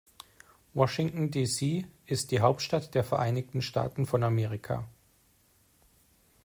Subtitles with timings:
[0.73, 1.85] Washington, D.C.
[2.07, 4.87] ist die Hauptstadt der Vereinigten Staaten von Amerika.